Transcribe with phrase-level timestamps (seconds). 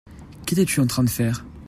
[0.47, 1.45] Qu'étais-tu en train de faire?